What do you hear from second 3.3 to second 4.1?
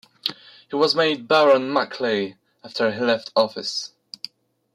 office.